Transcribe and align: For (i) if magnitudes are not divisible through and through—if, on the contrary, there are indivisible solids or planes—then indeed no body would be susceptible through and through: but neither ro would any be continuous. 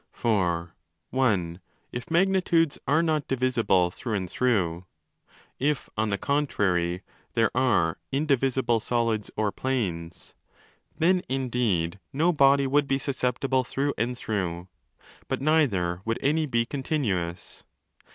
For 0.13 0.73
(i) 1.13 1.57
if 1.91 2.09
magnitudes 2.09 2.79
are 2.87 3.03
not 3.03 3.27
divisible 3.27 3.91
through 3.91 4.15
and 4.15 4.27
through—if, 4.27 5.89
on 5.95 6.09
the 6.09 6.17
contrary, 6.17 7.03
there 7.35 7.55
are 7.55 7.99
indivisible 8.11 8.79
solids 8.79 9.29
or 9.37 9.51
planes—then 9.51 11.21
indeed 11.29 11.99
no 12.11 12.33
body 12.33 12.65
would 12.65 12.87
be 12.87 12.97
susceptible 12.97 13.63
through 13.63 13.93
and 13.95 14.17
through: 14.17 14.69
but 15.27 15.39
neither 15.39 15.97
ro 15.97 16.01
would 16.03 16.17
any 16.23 16.47
be 16.47 16.65
continuous. 16.65 17.63